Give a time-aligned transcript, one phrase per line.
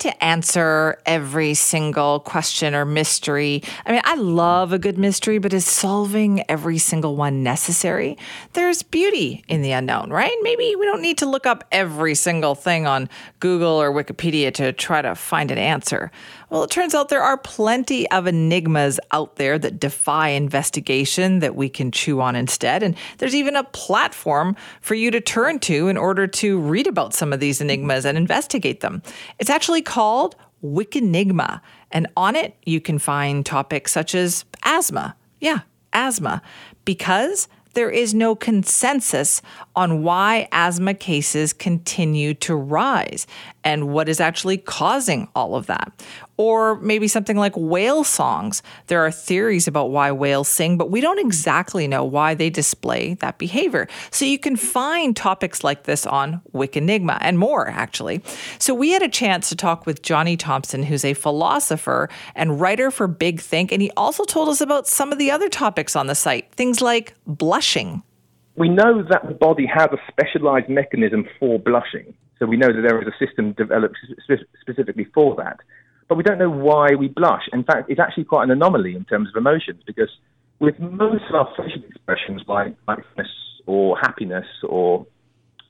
[0.00, 3.62] To answer every single question or mystery?
[3.84, 8.16] I mean, I love a good mystery, but is solving every single one necessary?
[8.54, 10.34] There's beauty in the unknown, right?
[10.40, 14.72] Maybe we don't need to look up every single thing on Google or Wikipedia to
[14.72, 16.10] try to find an answer.
[16.50, 21.54] Well, it turns out there are plenty of enigmas out there that defy investigation that
[21.54, 22.82] we can chew on instead.
[22.82, 27.14] And there's even a platform for you to turn to in order to read about
[27.14, 29.00] some of these enigmas and investigate them.
[29.38, 31.60] It's actually called Wikenigma.
[31.92, 35.16] And on it, you can find topics such as asthma.
[35.38, 35.60] Yeah,
[35.92, 36.42] asthma.
[36.84, 39.42] Because there is no consensus
[39.76, 43.26] on why asthma cases continue to rise
[43.64, 45.92] and what is actually causing all of that.
[46.36, 48.62] Or maybe something like whale songs.
[48.86, 53.14] There are theories about why whales sing, but we don't exactly know why they display
[53.14, 53.88] that behavior.
[54.10, 58.22] So you can find topics like this on Wikenigma and more, actually.
[58.58, 62.90] So we had a chance to talk with Jonny Thomson, who's a philosopher and writer
[62.90, 66.06] for Big Think, and he also told us about some of the other topics on
[66.06, 68.02] the site, things like blushing.
[68.56, 72.14] We know that the body has a specialized mechanism for blushing.
[72.40, 73.96] So we know that there is a system developed
[74.60, 75.60] specifically for that
[76.10, 77.44] but we don't know why we blush.
[77.52, 80.10] In fact, it's actually quite an anomaly in terms of emotions because
[80.58, 83.28] with most of our facial expressions, like lightness
[83.64, 85.06] or happiness or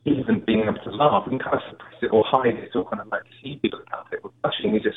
[0.06, 2.88] even being able to laugh, we can kind of suppress it or hide it or
[2.88, 4.20] kind of like see people about it.
[4.22, 4.96] But blushing is just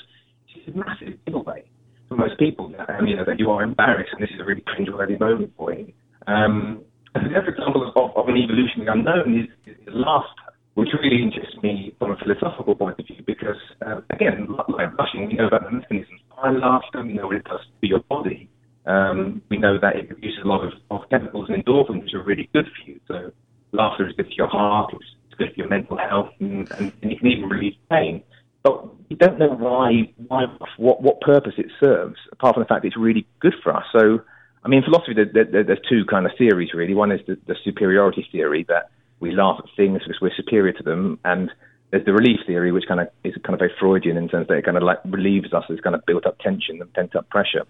[0.55, 1.65] it's a massive giveaway
[2.07, 2.73] for most people.
[2.87, 5.73] Um, you know that you are embarrassed and this is a really cringe-worthy moment for
[5.73, 5.91] you.
[6.25, 6.85] Um,
[7.15, 10.42] and the other example of, of an evolutionary unknown is, is laughter
[10.75, 15.27] which really interests me from a philosophical point of view because, uh, again, like blushing,
[15.27, 18.49] we know about the mechanisms behind laughter, we know what it does to your body.
[18.85, 22.23] Um, we know that it produces a lot of, of chemicals and endorphins, which are
[22.23, 22.99] really good for you.
[23.07, 23.31] So
[23.71, 27.11] laughter is good for your heart, it's good for your mental health, and, and, and
[27.11, 28.23] it can even relieve pain.
[28.63, 30.45] But we don't know why, why,
[30.77, 33.83] what, what purpose it serves, apart from the fact that it's really good for us.
[33.91, 34.21] So,
[34.63, 36.93] I mean, philosophy, there, there, there's two kind of theories, really.
[36.93, 38.89] One is the, the superiority theory that
[39.23, 41.49] we laugh at things because we're superior to them, and
[41.91, 44.47] there's the relief theory, which kind of is kind of very Freudian in the sense
[44.49, 45.63] that it kind of like relieves us.
[45.69, 47.63] It's kind of built up tension and pent up pressure.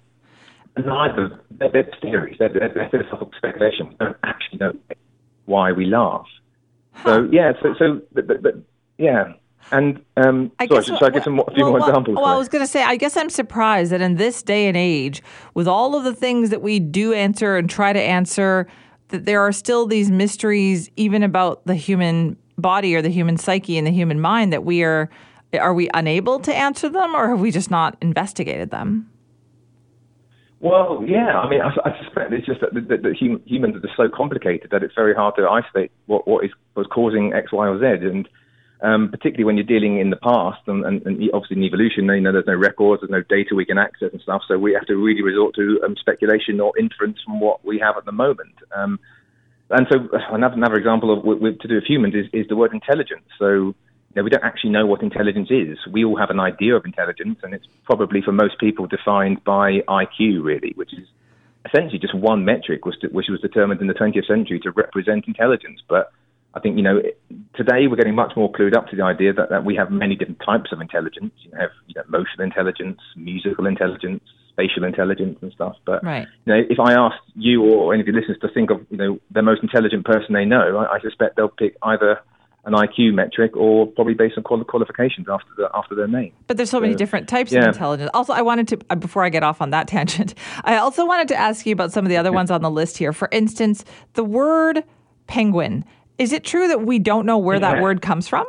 [0.75, 3.89] And neither they're, they're theories, they're, they're, philosophical speculation.
[3.89, 4.73] We don't actually know
[5.45, 6.25] why we laugh.
[7.03, 8.55] So yeah, so so but, but, but
[8.97, 9.33] yeah.
[9.71, 12.15] And um, I sorry, guess, should I give some a few well, more examples?
[12.15, 14.75] Well, I was going to say, I guess I'm surprised that in this day and
[14.75, 18.67] age, with all of the things that we do answer and try to answer
[19.13, 23.77] that there are still these mysteries even about the human body or the human psyche
[23.77, 25.09] and the human mind that we are
[25.59, 29.07] are we unable to answer them or have we just not investigated them
[30.59, 31.39] well, yeah.
[31.39, 33.15] I mean, I, I suspect it's just that, that, that
[33.45, 36.87] humans are just so complicated that it's very hard to isolate what what is was
[36.89, 38.05] causing X, Y, or Z.
[38.05, 38.29] And
[38.83, 42.19] um, particularly when you're dealing in the past, and, and, and, obviously in evolution, you
[42.19, 44.85] know, there's no records, there's no data we can access and stuff, so we have
[44.87, 48.55] to really resort to um, speculation or inference from what we have at the moment.
[48.75, 48.99] Um,
[49.69, 51.23] and so another, another example of
[51.59, 53.25] to do with humans is, is the word intelligence.
[53.39, 53.75] So you
[54.17, 55.77] know, we don't actually know what intelligence is.
[55.89, 59.79] We all have an idea of intelligence, and it's probably for most people defined by
[59.87, 61.07] IQ, really, which is
[61.65, 65.81] essentially just one metric, which was determined in the 20th century to represent intelligence.
[65.87, 66.11] But
[66.55, 67.01] I think, you know,
[67.55, 70.15] today we're getting much more clued up to the idea that, that we have many
[70.15, 71.33] different types of intelligence.
[71.41, 75.75] You have you know, emotional intelligence, musical intelligence, spatial intelligence and stuff.
[75.85, 76.27] But, right.
[76.45, 78.97] you know, if I asked you or any of your listeners to think of, you
[78.97, 82.19] know, the most intelligent person they know, I, I suspect they'll pick either
[82.65, 86.31] an IQ metric or probably based on qualifications after the, after their name.
[86.47, 87.61] But there's so, so many different types yeah.
[87.61, 88.09] of intelligence.
[88.13, 90.33] Also, I wanted to uh, before I get off on that tangent,
[90.63, 92.97] I also wanted to ask you about some of the other ones on the list
[92.97, 93.11] here.
[93.11, 93.83] For instance,
[94.13, 94.83] the word
[95.27, 95.83] penguin
[96.17, 97.73] is it true that we don't know where yeah.
[97.73, 98.45] that word comes from?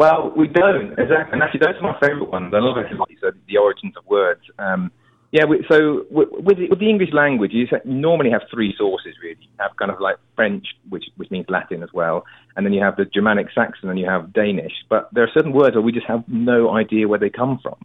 [0.00, 2.54] Well, we don't exactly, and actually, those are my favourite ones.
[2.54, 2.86] I love it.
[3.20, 4.40] So the origins of words.
[4.58, 4.90] Um,
[5.30, 9.14] yeah, we, so with, with, the, with the English language, you normally have three sources.
[9.22, 12.24] Really, you have kind of like French, which which means Latin as well,
[12.56, 14.72] and then you have the Germanic Saxon, and you have Danish.
[14.88, 17.76] But there are certain words where we just have no idea where they come from.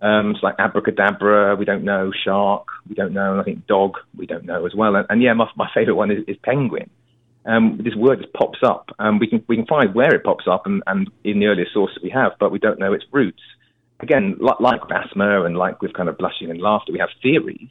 [0.00, 2.12] Um, it's like abracadabra, we don't know.
[2.24, 3.32] Shark, we don't know.
[3.32, 4.96] And I think dog, we don't know as well.
[4.96, 6.88] And, and yeah, my, my favourite one is, is penguin
[7.48, 8.90] um, this word just pops up.
[8.98, 11.72] Um, we can we can find where it pops up and, and in the earliest
[11.72, 13.42] sources we have, but we don't know its roots.
[14.00, 17.70] again, like, like asthma and like with kind of blushing and laughter, we have theories.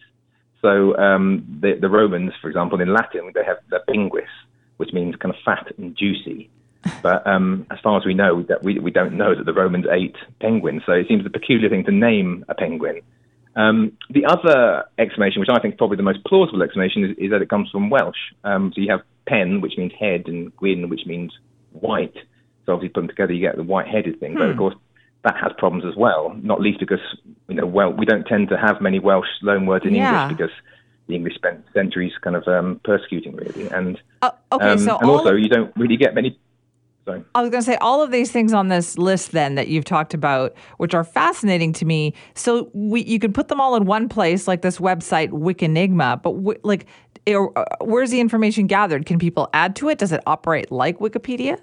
[0.61, 4.27] So um, the, the Romans, for example, in Latin, they have the pinguis,
[4.77, 6.49] which means kind of fat and juicy.
[7.03, 9.85] But um, as far as we know, that we, we don't know that the Romans
[9.91, 10.83] ate penguins.
[10.85, 13.01] So it seems a peculiar thing to name a penguin.
[13.57, 17.31] Um, the other explanation, which I think is probably the most plausible explanation, is, is
[17.31, 18.17] that it comes from Welsh.
[18.43, 21.31] Um, so you have pen, which means head, and gwyn, which means
[21.71, 22.15] white.
[22.65, 24.33] So obviously, put them together, you get the white-headed thing.
[24.33, 24.39] Hmm.
[24.39, 24.59] But of hmm.
[24.59, 24.75] course,
[25.23, 26.35] that has problems as well.
[26.41, 26.99] Not least because
[27.47, 30.23] you know, well, we don't tend to have many Welsh loanwords in yeah.
[30.23, 30.55] English because
[31.07, 35.09] the English spent centuries kind of um, persecuting really, and uh, okay, um, so and
[35.09, 35.39] also of...
[35.39, 36.37] you don't really get many.
[37.05, 37.23] Sorry.
[37.35, 39.85] I was going to say all of these things on this list then that you've
[39.85, 42.13] talked about, which are fascinating to me.
[42.35, 46.21] So we you can put them all in one place, like this website Wikenigma.
[46.21, 46.85] But w- like,
[47.27, 49.05] uh, where's the information gathered?
[49.05, 49.97] Can people add to it?
[49.97, 51.59] Does it operate like Wikipedia?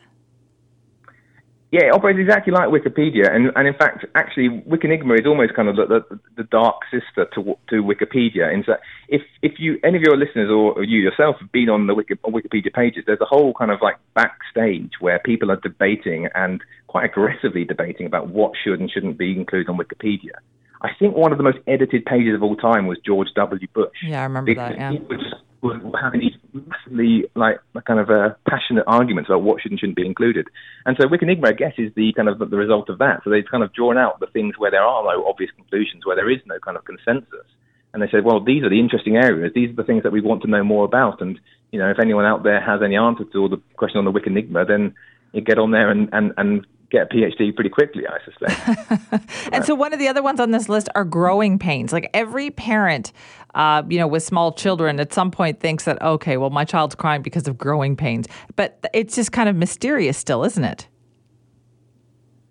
[1.70, 5.68] Yeah, it operates exactly like Wikipedia, and, and in fact, actually, Wikenigma is almost kind
[5.68, 8.54] of the, the, the dark sister to to Wikipedia.
[8.54, 8.78] In that,
[9.08, 11.94] if if you any of your listeners or, or you yourself have been on the
[11.94, 16.28] Wiki, on Wikipedia pages, there's a whole kind of like backstage where people are debating
[16.36, 20.36] and quite aggressively debating about what should and shouldn't be included on Wikipedia.
[20.82, 23.66] I think one of the most edited pages of all time was George W.
[23.74, 23.88] Bush.
[24.06, 24.76] Yeah, I remember that.
[24.76, 24.90] Yeah.
[24.92, 25.33] People just
[25.64, 29.96] were having these massively like kind of uh, passionate arguments about what should and shouldn't
[29.96, 30.46] be included.
[30.86, 33.22] And so Wikenigma, I guess, is the kind of the result of that.
[33.24, 36.16] So they've kind of drawn out the things where there are no obvious conclusions, where
[36.16, 37.46] there is no kind of consensus.
[37.92, 39.52] And they said, well, these are the interesting areas.
[39.54, 41.20] These are the things that we want to know more about.
[41.20, 41.38] And
[41.70, 44.12] you know, if anyone out there has any answers to all the question on the
[44.12, 44.94] Wikenigma, then
[45.32, 49.48] you get on there and, and, and get a PhD pretty quickly, I suspect.
[49.52, 51.92] and so one of the other ones on this list are growing pains.
[51.92, 53.12] Like every parent,
[53.54, 56.94] uh, you know, with small children at some point thinks that, okay, well, my child's
[56.94, 58.26] crying because of growing pains.
[58.56, 60.88] But it's just kind of mysterious still, isn't it?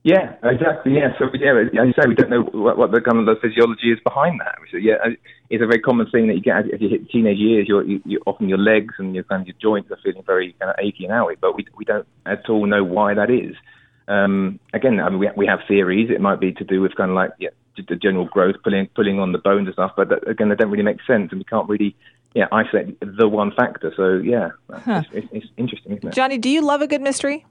[0.04, 0.96] Yeah, exactly.
[0.96, 3.40] Yeah, so yeah, as you say, we don't know what, what the kind of the
[3.42, 4.56] physiology is behind that.
[4.70, 4.96] So yeah,
[5.50, 7.68] it's a very common thing that you get as you hit teenage years.
[7.70, 10.54] You're, you, you often your legs and your kind of your joints are feeling very
[10.60, 13.56] kind of achy and owy, but we we don't at all know why that is.
[14.08, 16.10] Um, again, I mean, we, we have theories.
[16.10, 19.20] It might be to do with kind of like yeah, the general growth, pulling pulling
[19.20, 19.94] on the bones and stuff.
[19.96, 21.96] But that, again, they don't really make sense, and we can't really
[22.34, 23.94] yeah isolate the one factor.
[23.96, 25.04] So yeah, huh.
[25.12, 26.14] it's, it's, it's, interesting, isn't it?
[26.14, 27.46] Jonny, do you love a good mystery?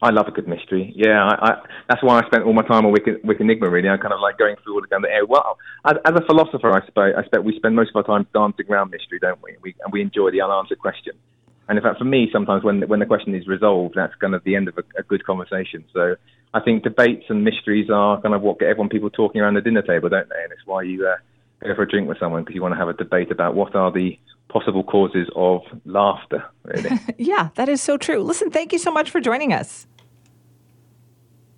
[0.00, 0.92] I love a good mystery.
[0.94, 3.68] Yeah, I, I, that's why I spent all my time on Wiki, Wikenigma.
[3.68, 5.26] Really, I kind of like going through all the kind of area.
[5.26, 8.26] Well, as, as a philosopher, I suppose I expect we spend most of our time
[8.32, 9.56] dancing around mystery, don't we?
[9.60, 11.14] we and we enjoy the unanswered question.
[11.68, 14.42] And in fact, for me, sometimes when when the question is resolved, that's kind of
[14.44, 15.84] the end of a, a good conversation.
[15.92, 16.16] So
[16.54, 19.60] I think debates and mysteries are kind of what get everyone people talking around the
[19.60, 20.42] dinner table, don't they?
[20.42, 21.16] And it's why you uh,
[21.62, 23.74] go for a drink with someone because you want to have a debate about what
[23.74, 24.18] are the
[24.48, 26.44] possible causes of laughter.
[26.64, 26.90] Really.
[27.18, 28.22] yeah, that is so true.
[28.22, 29.86] Listen, thank you so much for joining us.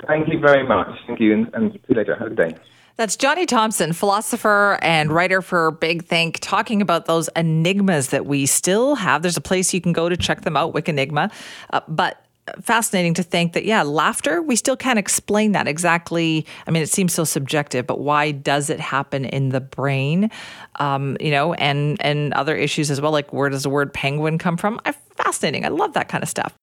[0.06, 0.88] Thank you very much.
[1.06, 2.16] Thank you, and, and see you later.
[2.16, 2.60] Have a good day.
[3.00, 8.44] That's Jonny Thomson, philosopher and writer for Big Think, talking about those enigmas that we
[8.44, 9.22] still have.
[9.22, 11.32] There's a place you can go to check them out, Wikenigma.
[11.70, 12.22] Uh, but
[12.60, 16.44] fascinating to think that yeah laughter we still can't explain that exactly.
[16.66, 20.30] I mean it seems so subjective but why does it happen in the brain?
[20.76, 24.36] Um, you know and and other issues as well like where does the word penguin
[24.36, 24.78] come from?
[24.84, 25.64] I, fascinating.
[25.64, 26.54] I love that kind of stuff